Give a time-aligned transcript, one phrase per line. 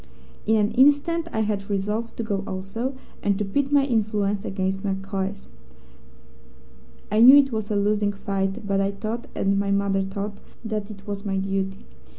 [0.47, 4.83] In an instant I had resolved to go also, and to pit my influence against
[4.83, 5.47] MacCoy's.
[7.11, 10.89] I knew it was a losing fight, but I thought, and my mother thought, that
[10.89, 11.85] it was my duty.